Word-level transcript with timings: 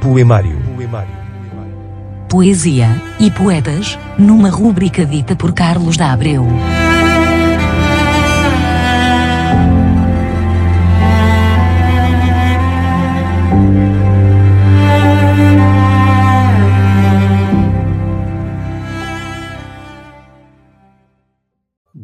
Poemário. 0.00 0.58
Poesia 2.28 2.88
e 3.20 3.30
poetas, 3.30 3.98
numa 4.18 4.48
rúbrica 4.48 5.04
dita 5.04 5.36
por 5.36 5.52
Carlos 5.52 5.96
da 5.96 6.12
Abreu. 6.12 6.46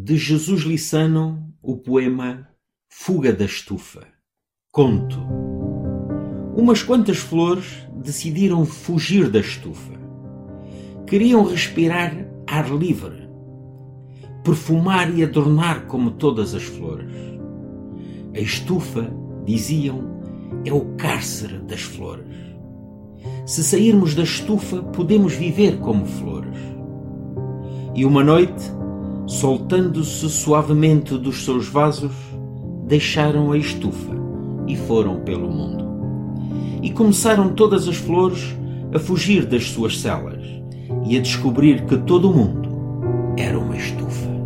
De 0.02 0.16
Jesus 0.16 0.62
Lissano, 0.62 1.52
o 1.62 1.76
poema 1.76 2.48
Fuga 2.90 3.34
da 3.34 3.44
Estufa. 3.44 4.00
Conto. 4.72 5.20
Umas 6.56 6.82
quantas 6.82 7.18
flores 7.18 7.86
decidiram 7.96 8.64
fugir 8.64 9.28
da 9.28 9.40
estufa. 9.40 9.92
Queriam 11.06 11.44
respirar 11.44 12.16
ar 12.46 12.72
livre, 12.72 13.28
perfumar 14.42 15.14
e 15.14 15.22
adornar 15.22 15.84
como 15.86 16.12
todas 16.12 16.54
as 16.54 16.62
flores. 16.62 17.14
A 18.34 18.40
estufa, 18.40 19.06
diziam, 19.44 20.18
é 20.64 20.72
o 20.72 20.94
cárcere 20.96 21.58
das 21.58 21.82
flores. 21.82 22.34
Se 23.44 23.62
sairmos 23.62 24.14
da 24.14 24.22
estufa, 24.22 24.82
podemos 24.82 25.34
viver 25.34 25.78
como 25.80 26.06
flores. 26.06 26.58
E 27.94 28.06
uma 28.06 28.24
noite, 28.24 28.79
soltando-se 29.30 30.28
suavemente 30.28 31.16
dos 31.16 31.44
seus 31.44 31.68
vasos, 31.68 32.10
deixaram 32.88 33.52
a 33.52 33.56
estufa 33.56 34.12
e 34.66 34.76
foram 34.76 35.20
pelo 35.20 35.48
mundo. 35.48 35.84
E 36.82 36.90
começaram 36.90 37.50
todas 37.50 37.86
as 37.86 37.96
flores 37.96 38.56
a 38.92 38.98
fugir 38.98 39.46
das 39.46 39.70
suas 39.70 40.00
celas 40.00 40.42
e 41.06 41.16
a 41.16 41.20
descobrir 41.20 41.84
que 41.86 41.96
todo 41.98 42.28
o 42.28 42.34
mundo 42.34 42.68
era 43.36 43.56
uma 43.56 43.76
estufa. 43.76 44.39